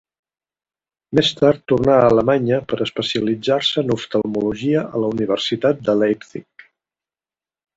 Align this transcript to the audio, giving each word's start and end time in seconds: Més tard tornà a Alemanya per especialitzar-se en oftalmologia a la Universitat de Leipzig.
Més 1.17 1.27
tard 1.41 1.59
tornà 1.71 1.97
a 1.97 2.07
Alemanya 2.13 2.57
per 2.73 2.79
especialitzar-se 2.87 3.83
en 3.85 3.93
oftalmologia 3.97 4.83
a 4.89 5.03
la 5.05 5.13
Universitat 5.19 5.85
de 5.91 5.97
Leipzig. 6.01 6.69